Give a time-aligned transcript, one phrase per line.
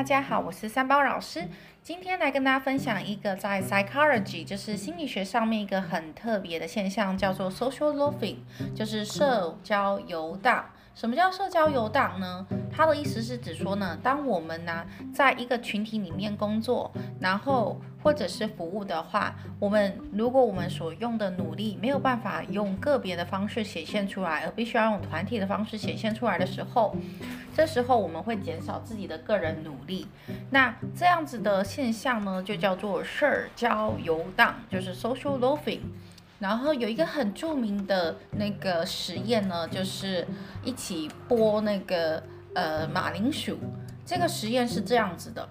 [0.00, 1.46] 大家好，我是三包老师。
[1.82, 8.36] 今天来跟大家分享一个在 psychology，就是心理学上面一个很特别的现象，叫做 social loafing，
[8.74, 10.64] 就是社交游荡。
[10.94, 12.46] 什么叫社交游荡呢？
[12.72, 16.90] 它的意思是指说呢，当我们呢在一个群体里面工作，
[17.20, 26.96] 然后或者是服务的话，我们如果我们所用的努力没有办法用个别的方式显现出来，而必须要用团体的方式显现出来的时候，
[27.54, 30.06] 这时候我们会减少自己的个人努力。
[30.50, 35.80] 那这样子的现象呢，就叫做社交游荡，就是 social loafing。
[36.38, 40.26] 然后有一个很著名的那个实验呢，就是
[40.64, 42.22] 一起剥那个
[42.54, 43.58] 呃马铃薯。
[44.06, 45.46] 这个实验是这样子的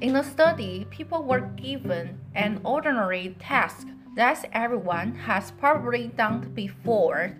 [0.00, 3.86] ：In the study, people were given an ordinary task
[4.16, 7.36] that everyone has probably done before.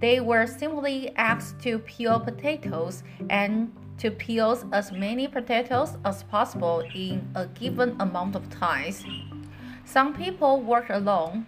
[0.00, 6.82] They were simply asked to peel potatoes and to peel as many potatoes as possible
[6.94, 8.92] in a given amount of time.
[9.84, 11.46] Some people worked alone,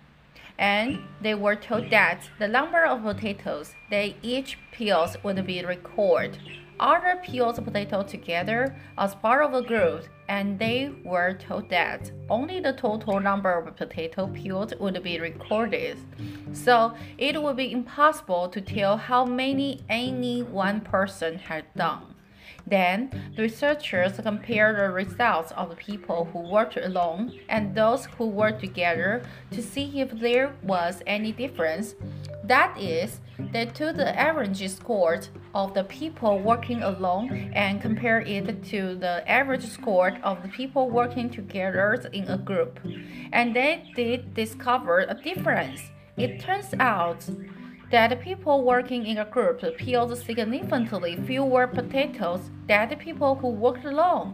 [0.57, 6.39] and they were told that the number of potatoes they each peels would be recorded.
[6.81, 12.61] Other peeled potato together as part of a group, and they were told that only
[12.61, 15.99] the total number of potato peeled would be recorded.
[16.53, 22.15] So it would be impossible to tell how many any one person had done.
[22.69, 28.27] Then, the researchers compared the results of the people who worked alone and those who
[28.27, 31.95] worked together to see if there was any difference.
[32.45, 33.21] That is,
[33.53, 35.21] they took the average score
[35.55, 40.91] of the people working alone and compared it to the average score of the people
[40.91, 42.81] working together in a group.
[43.33, 45.81] And they did discover a difference.
[46.17, 47.25] It turns out
[47.91, 54.33] that people working in a group peeled significantly fewer potatoes than people who worked alone。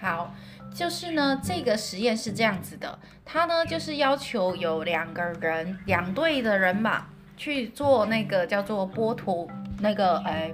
[0.00, 0.34] 好，
[0.74, 7.06] 就是呢，这个实验是这样子的，它呢就是要求有两个人，两队的人马
[7.36, 9.50] 去做那个叫做剥土，
[9.80, 10.52] 那个哎，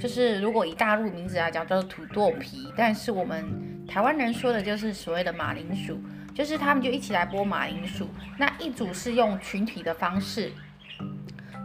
[0.00, 5.98] 就是如果以大陆名字来讲叫做土豆皮，但是我们台湾人说的就是所谓的马铃薯，
[6.34, 8.06] 就是他们就一起来剥马铃薯，
[8.36, 10.52] 那一组是用群体的方式。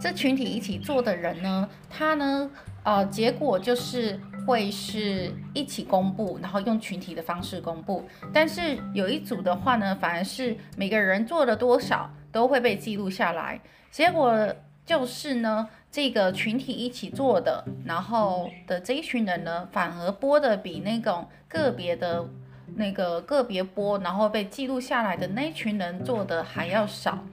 [0.03, 2.51] 这群体一起做的人呢，他呢，
[2.83, 8.03] 呃，结果就是会是一起公布，然后用群体的方式公布。
[8.33, 13.61] 但是有一组的话呢，反而是每个人做了多少都会被记录下来。
[13.91, 14.53] 结果
[14.85, 22.27] 就是呢，这个群体一起做的，然后的这一群人呢，反而播的比那种个别的
[22.75, 27.23] 那个个别播，然后被记录下来的那群人做的还要少。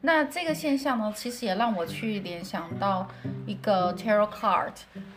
[0.00, 3.08] 那这个现象呢，其实也让我去联想到
[3.46, 4.70] 一个 tarot card，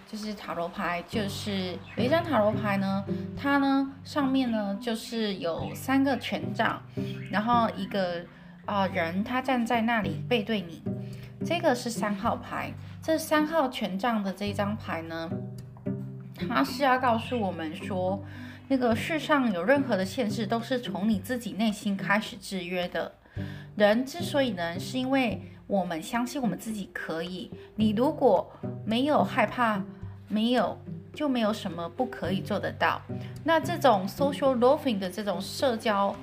[0.08, 3.06] 就是塔罗牌，就是有一张塔罗牌呢，
[3.38, 6.81] 它呢上面呢就是有三个权杖，
[7.30, 8.25] 然后一个
[8.66, 10.81] 啊人他站在那里背对你，
[11.46, 15.30] 这个是三号牌，这三号权杖的这一张牌呢，
[16.50, 18.24] 它是要告诉我们说，
[18.68, 23.14] 那个世上有任何的限制都是从你自己内心开始制约的。
[23.76, 27.50] 人之所以能，是因为我们相信我们自己可以。
[27.76, 28.52] 你如果
[28.86, 29.82] 没有害怕，
[30.28, 30.78] 没有
[31.14, 33.02] 就没有什么不可以做得到。
[33.44, 36.16] 那这种 social loafing 的这种社交。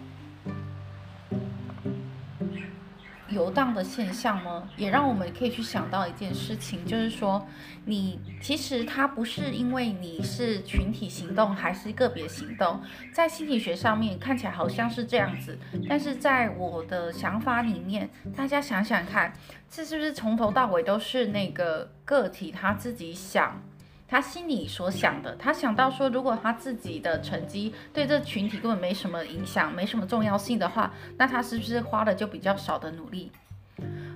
[3.31, 7.47] 游荡的现象呢，也让我们可以去想到一件事情，就是说，
[7.85, 12.81] 你其实它不是因为你是群体行动还是个别行动，
[13.13, 15.59] 在心理学上面看起来好像是这样子，
[15.89, 19.33] 但是在我的想法里面，大家想想看，
[19.71, 23.63] 这是不是从头到尾都是那个个体他自己想？
[24.09, 33.31] 他心里所想的，他想到说，如果他自己的成绩对这群体根本没什么影响，没什么重要性的话，那他是不是花的就比较少的努力？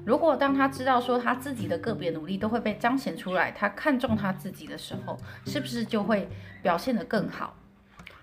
[0.05, 6.27] 如果当他知道说他自己的个别努力都会被彰显出来，他看重他自己的时候，是不是就会
[6.63, 7.55] 表现得更好？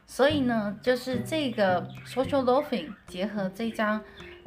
[0.08, 4.02] 所以呢，就是这个 social loafing 结合这张。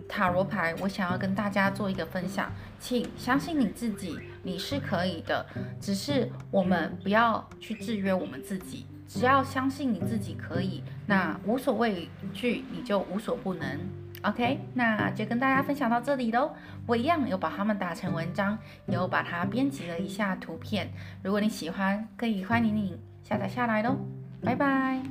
[0.08, 5.46] 塔罗牌，我想要跟大家做一个分享，请相信你自己，你是可以的。
[5.80, 13.78] 只是我们不要去制约我们自己，只要相信你自己可以，那无所畏惧，你就无所不能。
[14.22, 16.52] OK，那就跟大家分享到这里喽。
[16.86, 18.56] 我一样有把它们打成文章，
[18.86, 20.92] 有把它编辑了一下图片。
[21.24, 23.96] 如果你喜欢，可以欢迎你下载下来喽。
[24.40, 25.02] 拜拜。